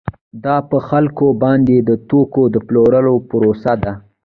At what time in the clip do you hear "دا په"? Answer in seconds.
0.43-0.77